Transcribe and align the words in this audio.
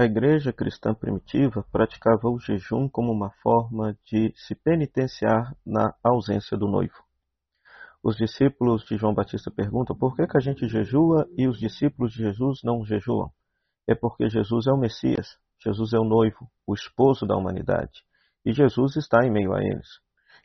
A 0.00 0.04
igreja 0.06 0.50
cristã 0.50 0.94
primitiva 0.94 1.62
praticava 1.70 2.26
o 2.26 2.38
jejum 2.38 2.88
como 2.88 3.12
uma 3.12 3.28
forma 3.42 3.94
de 4.06 4.32
se 4.34 4.54
penitenciar 4.54 5.54
na 5.62 5.94
ausência 6.02 6.56
do 6.56 6.66
noivo. 6.66 7.04
Os 8.02 8.16
discípulos 8.16 8.82
de 8.86 8.96
João 8.96 9.12
Batista 9.12 9.50
perguntam 9.50 9.94
por 9.94 10.16
que, 10.16 10.26
que 10.26 10.38
a 10.38 10.40
gente 10.40 10.66
jejua 10.66 11.28
e 11.36 11.46
os 11.46 11.58
discípulos 11.58 12.14
de 12.14 12.20
Jesus 12.20 12.60
não 12.64 12.82
jejuam. 12.82 13.30
É 13.86 13.94
porque 13.94 14.30
Jesus 14.30 14.66
é 14.68 14.72
o 14.72 14.78
Messias, 14.78 15.36
Jesus 15.62 15.92
é 15.92 15.98
o 15.98 16.08
noivo, 16.08 16.50
o 16.66 16.72
esposo 16.72 17.26
da 17.26 17.36
humanidade, 17.36 18.02
e 18.42 18.54
Jesus 18.54 18.96
está 18.96 19.18
em 19.22 19.30
meio 19.30 19.52
a 19.52 19.62
eles. 19.62 20.00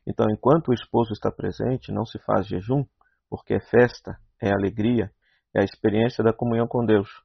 Então, 0.06 0.26
enquanto 0.30 0.68
o 0.68 0.74
esposo 0.74 1.14
está 1.14 1.32
presente, 1.32 1.94
não 1.94 2.06
se 2.06 2.20
faz 2.20 2.46
jejum, 2.46 2.84
porque 3.30 3.54
é 3.54 3.62
festa, 3.62 4.20
é 4.42 4.52
alegria, 4.52 5.10
é 5.56 5.62
a 5.62 5.64
experiência 5.64 6.22
da 6.22 6.34
comunhão 6.34 6.68
com 6.68 6.86
Deus. 6.86 7.24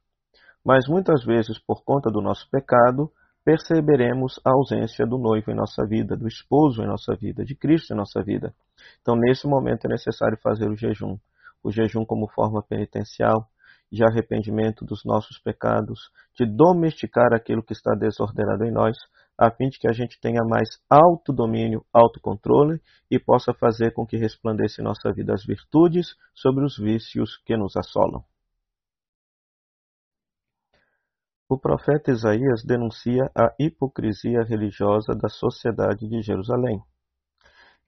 Mas 0.63 0.87
muitas 0.87 1.23
vezes, 1.23 1.57
por 1.59 1.83
conta 1.83 2.11
do 2.11 2.21
nosso 2.21 2.49
pecado, 2.49 3.11
perceberemos 3.43 4.39
a 4.45 4.51
ausência 4.51 5.05
do 5.05 5.17
noivo 5.17 5.51
em 5.51 5.55
nossa 5.55 5.85
vida, 5.85 6.15
do 6.15 6.27
esposo 6.27 6.83
em 6.83 6.87
nossa 6.87 7.15
vida, 7.15 7.43
de 7.43 7.55
Cristo 7.55 7.93
em 7.93 7.97
nossa 7.97 8.21
vida. 8.21 8.53
Então, 9.01 9.15
nesse 9.15 9.47
momento, 9.47 9.85
é 9.85 9.89
necessário 9.89 10.37
fazer 10.41 10.69
o 10.69 10.75
jejum. 10.75 11.17
O 11.63 11.71
jejum 11.71 12.05
como 12.05 12.29
forma 12.29 12.61
penitencial, 12.61 13.47
de 13.91 14.03
arrependimento 14.03 14.85
dos 14.85 15.03
nossos 15.03 15.37
pecados, 15.39 16.11
de 16.37 16.45
domesticar 16.45 17.33
aquilo 17.33 17.63
que 17.63 17.73
está 17.73 17.93
desordenado 17.93 18.63
em 18.63 18.71
nós, 18.71 18.97
a 19.37 19.49
fim 19.51 19.69
de 19.69 19.79
que 19.79 19.87
a 19.87 19.91
gente 19.91 20.19
tenha 20.21 20.43
mais 20.47 20.69
autodomínio, 20.89 21.83
autocontrole 21.91 22.79
e 23.09 23.19
possa 23.19 23.53
fazer 23.53 23.91
com 23.91 24.05
que 24.05 24.15
resplandeça 24.15 24.81
em 24.81 24.83
nossa 24.83 25.11
vida 25.11 25.33
as 25.33 25.43
virtudes 25.43 26.15
sobre 26.33 26.63
os 26.63 26.77
vícios 26.77 27.37
que 27.43 27.57
nos 27.57 27.75
assolam. 27.75 28.23
O 31.51 31.59
profeta 31.59 32.11
Isaías 32.11 32.63
denuncia 32.63 33.29
a 33.37 33.53
hipocrisia 33.59 34.41
religiosa 34.41 35.13
da 35.13 35.27
sociedade 35.27 36.07
de 36.07 36.21
Jerusalém. 36.21 36.81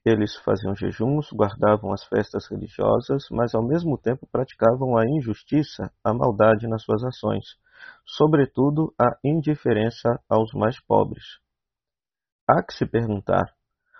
Eles 0.03 0.35
faziam 0.35 0.75
jejuns, 0.75 1.31
guardavam 1.31 1.93
as 1.93 2.03
festas 2.03 2.45
religiosas, 2.51 3.23
mas 3.31 3.55
ao 3.55 3.65
mesmo 3.65 3.97
tempo 3.97 4.27
praticavam 4.29 4.97
a 4.97 5.07
injustiça, 5.07 5.89
a 6.03 6.13
maldade 6.13 6.67
nas 6.67 6.83
suas 6.83 7.05
ações, 7.05 7.55
sobretudo 8.05 8.93
a 8.99 9.17
indiferença 9.23 10.19
aos 10.27 10.51
mais 10.53 10.77
pobres. 10.81 11.23
Há 12.45 12.61
que 12.61 12.73
se 12.73 12.85
perguntar: 12.85 13.45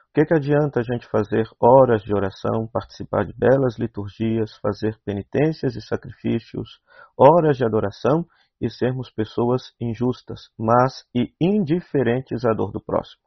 o 0.09 0.13
que, 0.13 0.25
que 0.25 0.33
adianta 0.33 0.81
a 0.81 0.83
gente 0.83 1.07
fazer 1.07 1.47
horas 1.57 2.03
de 2.03 2.13
oração, 2.13 2.67
participar 2.67 3.23
de 3.23 3.31
belas 3.31 3.79
liturgias, 3.79 4.57
fazer 4.57 4.99
penitências 5.05 5.77
e 5.77 5.81
sacrifícios, 5.81 6.81
horas 7.17 7.55
de 7.55 7.63
adoração 7.63 8.25
e 8.59 8.69
sermos 8.69 9.09
pessoas 9.11 9.73
injustas, 9.79 10.49
mas 10.57 11.05
e 11.13 11.33
indiferentes 11.39 12.45
à 12.45 12.53
dor 12.53 12.71
do 12.71 12.81
próximo? 12.81 13.23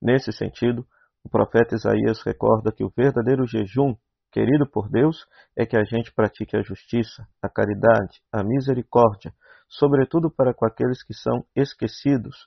Nesse 0.00 0.32
sentido, 0.32 0.86
o 1.24 1.28
profeta 1.28 1.74
Isaías 1.74 2.22
recorda 2.22 2.70
que 2.70 2.84
o 2.84 2.92
verdadeiro 2.94 3.46
jejum, 3.46 3.96
querido 4.30 4.68
por 4.68 4.90
Deus, 4.90 5.26
é 5.56 5.64
que 5.64 5.76
a 5.76 5.84
gente 5.84 6.12
pratique 6.12 6.56
a 6.56 6.62
justiça, 6.62 7.26
a 7.40 7.48
caridade, 7.48 8.20
a 8.30 8.44
misericórdia, 8.44 9.32
sobretudo 9.68 10.30
para 10.30 10.52
com 10.52 10.66
aqueles 10.66 11.02
que 11.02 11.14
são 11.14 11.46
esquecidos, 11.56 12.46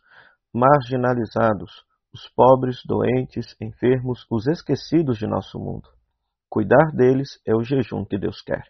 marginalizados, 0.53 1.85
os 2.13 2.29
pobres, 2.29 2.81
doentes, 2.85 3.55
enfermos, 3.59 4.25
os 4.29 4.47
esquecidos 4.47 5.17
de 5.17 5.27
nosso 5.27 5.59
mundo. 5.59 5.89
Cuidar 6.49 6.91
deles 6.93 7.39
é 7.45 7.55
o 7.55 7.63
jejum 7.63 8.05
que 8.05 8.17
Deus 8.17 8.41
quer. 8.41 8.63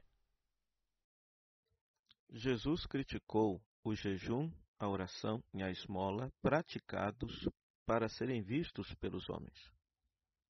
Jesus 2.30 2.86
criticou 2.86 3.62
o 3.84 3.96
jejum, 3.96 4.52
a 4.78 4.88
oração 4.88 5.42
e 5.54 5.64
a 5.64 5.72
esmola 5.72 6.32
praticados 6.42 7.48
para 7.86 8.10
serem 8.10 8.42
vistos 8.42 8.94
pelos 8.96 9.30
homens. 9.30 9.72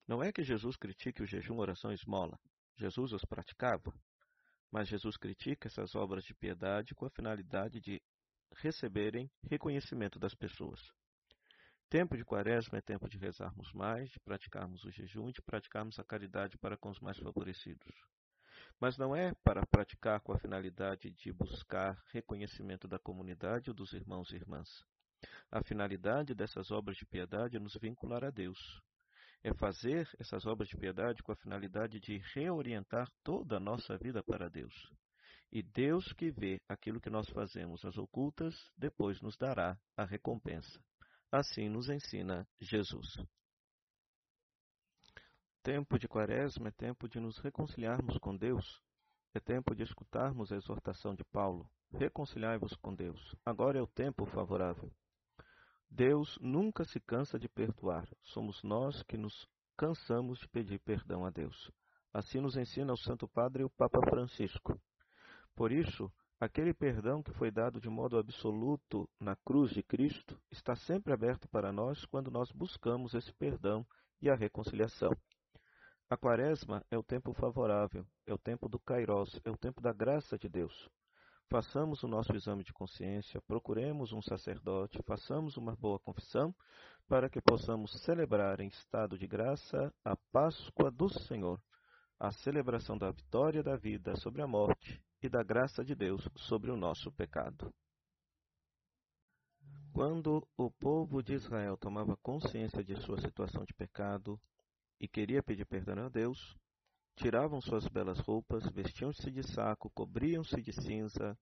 Não 0.07 0.23
é 0.23 0.31
que 0.31 0.43
Jesus 0.43 0.75
critique 0.75 1.21
o 1.21 1.25
jejum, 1.25 1.59
oração 1.59 1.91
e 1.91 1.93
esmola. 1.93 2.39
Jesus 2.75 3.13
os 3.13 3.23
praticava. 3.25 3.93
Mas 4.71 4.87
Jesus 4.87 5.17
critica 5.17 5.67
essas 5.67 5.95
obras 5.95 6.23
de 6.23 6.33
piedade 6.33 6.95
com 6.95 7.05
a 7.05 7.09
finalidade 7.09 7.79
de 7.79 8.01
receberem 8.55 9.29
reconhecimento 9.43 10.17
das 10.17 10.33
pessoas. 10.33 10.81
Tempo 11.89 12.17
de 12.17 12.25
quaresma 12.25 12.79
é 12.79 12.81
tempo 12.81 13.07
de 13.07 13.17
rezarmos 13.17 13.71
mais, 13.71 14.09
de 14.09 14.19
praticarmos 14.19 14.83
o 14.83 14.91
jejum 14.91 15.29
e 15.29 15.33
de 15.33 15.41
praticarmos 15.41 15.99
a 15.99 16.03
caridade 16.03 16.57
para 16.57 16.75
com 16.75 16.89
os 16.89 16.99
mais 16.99 17.17
favorecidos. 17.17 17.93
Mas 18.79 18.97
não 18.97 19.15
é 19.15 19.33
para 19.43 19.65
praticar 19.65 20.19
com 20.21 20.31
a 20.31 20.39
finalidade 20.39 21.11
de 21.11 21.33
buscar 21.33 22.01
reconhecimento 22.11 22.87
da 22.87 22.99
comunidade 22.99 23.69
ou 23.69 23.75
dos 23.75 23.93
irmãos 23.93 24.31
e 24.31 24.35
irmãs. 24.35 24.67
A 25.51 25.63
finalidade 25.63 26.35
dessas 26.35 26.69
obras 26.69 26.95
de 26.95 27.05
piedade 27.05 27.57
é 27.57 27.59
nos 27.59 27.75
vincular 27.75 28.23
a 28.23 28.29
Deus, 28.29 28.59
é 29.43 29.53
fazer 29.53 30.07
essas 30.19 30.45
obras 30.45 30.69
de 30.69 30.77
piedade 30.77 31.23
com 31.23 31.31
a 31.31 31.35
finalidade 31.35 31.99
de 31.99 32.17
reorientar 32.35 33.09
toda 33.23 33.57
a 33.57 33.59
nossa 33.59 33.97
vida 33.97 34.21
para 34.21 34.49
Deus. 34.49 34.73
E 35.51 35.63
Deus 35.63 36.11
que 36.13 36.29
vê 36.29 36.61
aquilo 36.67 36.99
que 36.99 37.09
nós 37.09 37.29
fazemos 37.29 37.83
às 37.85 37.97
ocultas, 37.97 38.53
depois 38.77 39.21
nos 39.21 39.37
dará 39.37 39.79
a 39.95 40.03
recompensa. 40.03 40.79
Assim 41.31 41.69
nos 41.69 41.89
ensina 41.89 42.47
Jesus. 42.59 43.17
Tempo 45.67 45.99
de 45.99 46.07
quaresma 46.07 46.69
é 46.69 46.71
tempo 46.71 47.09
de 47.09 47.19
nos 47.19 47.39
reconciliarmos 47.39 48.17
com 48.19 48.33
Deus. 48.33 48.81
É 49.33 49.39
tempo 49.41 49.75
de 49.75 49.83
escutarmos 49.83 50.49
a 50.49 50.55
exortação 50.55 51.13
de 51.13 51.25
Paulo. 51.25 51.69
Reconciliai-vos 51.91 52.73
com 52.77 52.95
Deus. 52.95 53.35
Agora 53.45 53.77
é 53.77 53.81
o 53.81 53.85
tempo 53.85 54.25
favorável. 54.27 54.89
Deus 55.91 56.39
nunca 56.39 56.85
se 56.85 57.01
cansa 57.01 57.37
de 57.37 57.49
perdoar. 57.49 58.07
Somos 58.23 58.63
nós 58.63 59.03
que 59.03 59.17
nos 59.17 59.45
cansamos 59.75 60.39
de 60.39 60.47
pedir 60.47 60.79
perdão 60.79 61.25
a 61.25 61.29
Deus. 61.29 61.69
Assim 62.13 62.39
nos 62.39 62.55
ensina 62.55 62.93
o 62.93 62.97
Santo 62.97 63.27
Padre 63.27 63.63
e 63.63 63.65
o 63.65 63.69
Papa 63.69 63.99
Francisco. 64.09 64.79
Por 65.53 65.73
isso, 65.73 66.09
aquele 66.39 66.73
perdão 66.73 67.21
que 67.21 67.33
foi 67.33 67.51
dado 67.51 67.81
de 67.81 67.89
modo 67.89 68.17
absoluto 68.17 69.09
na 69.19 69.35
cruz 69.35 69.71
de 69.71 69.83
Cristo 69.83 70.39
está 70.49 70.77
sempre 70.77 71.11
aberto 71.11 71.45
para 71.49 71.73
nós 71.73 72.05
quando 72.05 72.31
nós 72.31 72.53
buscamos 72.53 73.13
esse 73.13 73.33
perdão 73.33 73.85
e 74.21 74.29
a 74.29 74.33
reconciliação. 74.33 75.11
A 76.09 76.15
quaresma 76.15 76.85
é 76.89 76.97
o 76.97 77.03
tempo 77.03 77.33
favorável, 77.33 78.07
é 78.25 78.33
o 78.33 78.37
tempo 78.37 78.69
do 78.69 78.79
Kairos, 78.79 79.41
é 79.43 79.51
o 79.51 79.57
tempo 79.57 79.81
da 79.81 79.91
graça 79.91 80.37
de 80.39 80.47
Deus. 80.47 80.89
Façamos 81.49 82.01
o 82.01 82.07
nosso 82.07 82.33
exame 82.33 82.63
de 82.63 82.71
consciência, 82.71 83.41
procuremos 83.41 84.13
um 84.13 84.21
sacerdote, 84.21 85.03
façamos 85.03 85.57
uma 85.57 85.75
boa 85.75 85.99
confissão, 85.99 86.55
para 87.09 87.29
que 87.29 87.41
possamos 87.41 87.91
celebrar 88.03 88.61
em 88.61 88.69
estado 88.69 89.17
de 89.17 89.27
graça 89.27 89.93
a 90.01 90.15
Páscoa 90.31 90.89
do 90.89 91.09
Senhor, 91.09 91.61
a 92.17 92.31
celebração 92.31 92.97
da 92.97 93.11
vitória 93.11 93.61
da 93.61 93.75
vida 93.75 94.15
sobre 94.15 94.41
a 94.41 94.47
morte 94.47 95.03
e 95.21 95.27
da 95.27 95.43
graça 95.43 95.83
de 95.83 95.93
Deus 95.93 96.25
sobre 96.37 96.71
o 96.71 96.77
nosso 96.77 97.11
pecado. 97.11 97.69
Quando 99.91 100.47
o 100.55 100.71
povo 100.71 101.21
de 101.21 101.33
Israel 101.33 101.75
tomava 101.75 102.15
consciência 102.15 102.81
de 102.81 102.95
sua 102.95 103.19
situação 103.19 103.65
de 103.65 103.73
pecado 103.73 104.39
e 104.99 105.07
queria 105.07 105.43
pedir 105.43 105.65
perdão 105.65 106.05
a 106.05 106.09
Deus, 106.09 106.57
tiravam 107.15 107.59
suas 107.61 107.87
belas 107.87 108.19
roupas, 108.19 108.69
vestiam-se 108.69 109.31
de 109.31 109.43
saco, 109.43 109.89
cobriam-se 109.89 110.61
de 110.61 110.71
cinza, 110.71 111.37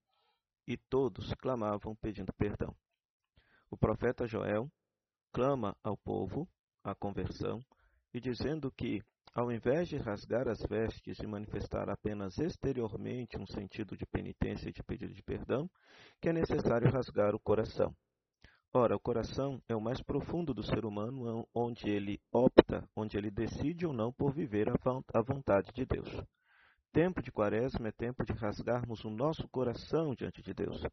e 0.68 0.78
todos 0.78 1.34
clamavam 1.36 1.96
pedindo 1.96 2.34
perdão. 2.34 2.76
O 3.70 3.78
profeta 3.78 4.26
Joel 4.26 4.72
clama 5.32 5.76
ao 5.84 5.98
povo 5.98 6.48
a 6.84 6.96
conversão 6.96 7.60
e 8.14 8.20
dizendo 8.20 8.72
que, 8.72 9.04
ao 9.34 9.52
invés 9.52 9.90
de 9.90 9.98
rasgar 9.98 10.48
as 10.48 10.62
vestes 10.62 11.20
e 11.20 11.28
manifestar 11.28 11.90
apenas 11.90 12.38
exteriormente 12.38 13.38
um 13.38 13.46
sentido 13.46 13.98
de 13.98 14.06
penitência 14.06 14.70
e 14.70 14.74
de 14.74 14.82
pedido 14.82 15.14
de 15.14 15.22
perdão, 15.22 15.70
que 16.22 16.30
é 16.30 16.34
necessário 16.34 16.90
rasgar 16.90 17.36
o 17.36 17.40
coração. 17.40 17.94
Ora, 18.78 18.94
o 18.94 19.00
coração 19.00 19.62
é 19.70 19.74
o 19.74 19.80
mais 19.80 20.02
profundo 20.02 20.54
do 20.54 20.62
ser 20.62 20.84
humano, 20.84 21.48
onde 21.56 21.90
ele 21.90 22.20
opta, 22.30 22.84
onde 22.94 23.18
ele 23.18 23.32
decide 23.32 23.86
ou 23.86 23.94
não 23.94 24.12
por 24.12 24.34
viver 24.34 24.68
a 24.70 25.22
vontade 25.22 25.72
de 25.72 25.86
Deus. 25.86 26.10
Tempo 26.92 27.24
de 27.24 27.32
quaresma 27.32 27.88
é 27.88 27.92
tempo 27.94 28.26
de 28.26 28.34
rasgarmos 28.34 29.06
o 29.06 29.10
nosso 29.10 29.48
coração 29.48 30.14
diante 30.14 30.42
de 30.42 30.54
Deus, 30.54 30.84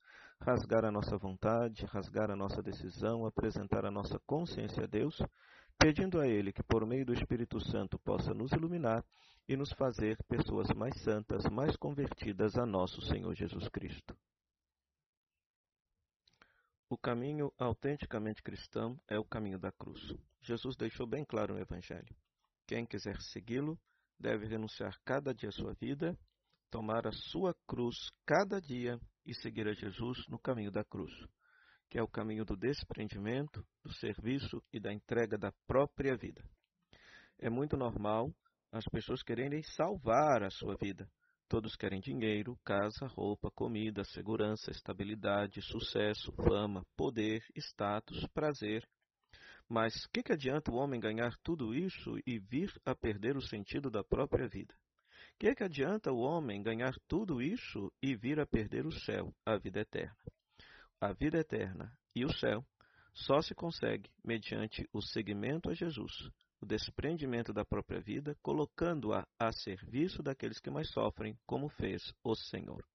rasgar 0.40 0.84
a 0.84 0.92
nossa 0.92 1.18
vontade, 1.18 1.84
rasgar 1.86 2.30
a 2.30 2.36
nossa 2.36 2.62
decisão, 2.62 3.26
apresentar 3.26 3.84
a 3.84 3.90
nossa 3.90 4.16
consciência 4.28 4.84
a 4.84 4.86
Deus, 4.86 5.20
pedindo 5.76 6.20
a 6.20 6.28
Ele 6.28 6.52
que, 6.52 6.62
por 6.62 6.86
meio 6.86 7.04
do 7.04 7.12
Espírito 7.12 7.58
Santo, 7.58 7.98
possa 7.98 8.32
nos 8.32 8.52
iluminar 8.52 9.04
e 9.48 9.56
nos 9.56 9.72
fazer 9.72 10.16
pessoas 10.28 10.68
mais 10.68 10.94
santas, 11.02 11.46
mais 11.50 11.76
convertidas 11.76 12.56
a 12.56 12.64
nosso 12.64 13.02
Senhor 13.02 13.34
Jesus 13.34 13.68
Cristo. 13.68 14.16
O 16.92 16.98
caminho 16.98 17.50
autenticamente 17.56 18.42
cristão 18.42 19.00
é 19.08 19.18
o 19.18 19.24
caminho 19.24 19.58
da 19.58 19.72
cruz. 19.72 19.98
Jesus 20.42 20.76
deixou 20.76 21.06
bem 21.06 21.24
claro 21.24 21.54
no 21.54 21.60
Evangelho. 21.62 22.14
Quem 22.66 22.84
quiser 22.84 23.18
segui-lo 23.18 23.80
deve 24.20 24.44
renunciar 24.44 25.00
cada 25.02 25.32
dia 25.32 25.48
à 25.48 25.52
sua 25.52 25.72
vida, 25.72 26.14
tomar 26.70 27.06
a 27.06 27.12
sua 27.12 27.54
cruz 27.66 27.96
cada 28.26 28.60
dia 28.60 29.00
e 29.24 29.32
seguir 29.32 29.66
a 29.68 29.72
Jesus 29.72 30.18
no 30.28 30.38
caminho 30.38 30.70
da 30.70 30.84
cruz. 30.84 31.10
que 31.88 31.98
é 31.98 32.02
o 32.02 32.06
caminho 32.06 32.44
do 32.44 32.58
desprendimento, 32.58 33.66
do 33.82 33.94
serviço 33.94 34.62
e 34.70 34.78
da 34.78 34.92
entrega 34.92 35.38
da 35.38 35.50
própria 35.66 36.14
vida. 36.14 36.44
É 37.38 37.48
muito 37.48 37.74
normal 37.74 38.30
as 38.70 38.84
pessoas 38.84 39.22
quererem 39.22 39.62
salvar 39.62 40.42
a 40.42 40.50
sua 40.50 40.76
vida. 40.76 41.10
Todos 41.52 41.76
querem 41.76 42.00
dinheiro, 42.00 42.58
casa, 42.64 43.06
roupa, 43.08 43.50
comida, 43.50 44.02
segurança, 44.04 44.70
estabilidade, 44.70 45.60
sucesso, 45.60 46.32
fama, 46.32 46.82
poder, 46.96 47.44
status, 47.54 48.26
prazer. 48.28 48.88
Mas 49.68 50.06
que, 50.06 50.22
que 50.22 50.32
adianta 50.32 50.72
o 50.72 50.76
homem 50.76 50.98
ganhar 50.98 51.36
tudo 51.42 51.74
isso 51.74 52.18
e 52.26 52.38
vir 52.38 52.72
a 52.86 52.94
perder 52.94 53.36
o 53.36 53.42
sentido 53.42 53.90
da 53.90 54.02
própria 54.02 54.48
vida? 54.48 54.74
Que, 55.38 55.54
que 55.54 55.62
adianta 55.62 56.10
o 56.10 56.20
homem 56.20 56.62
ganhar 56.62 56.94
tudo 57.06 57.42
isso 57.42 57.92
e 58.00 58.16
vir 58.16 58.40
a 58.40 58.46
perder 58.46 58.86
o 58.86 58.90
céu, 58.90 59.30
a 59.44 59.58
vida 59.58 59.80
eterna? 59.80 60.24
A 60.98 61.12
vida 61.12 61.36
eterna 61.36 61.94
e 62.16 62.24
o 62.24 62.32
céu 62.32 62.64
só 63.12 63.42
se 63.42 63.54
consegue 63.54 64.10
mediante 64.24 64.88
o 64.90 65.02
seguimento 65.02 65.68
a 65.68 65.74
Jesus, 65.74 66.30
o 66.62 66.66
desprendimento 66.66 67.52
da 67.52 67.64
própria 67.64 68.00
vida, 68.00 68.36
colocando-a 68.40 69.26
a 69.38 69.52
serviço 69.52 70.22
daqueles 70.22 70.60
que 70.60 70.70
mais 70.70 70.88
sofrem, 70.90 71.36
como 71.44 71.68
fez 71.68 72.14
o 72.22 72.36
Senhor. 72.36 72.91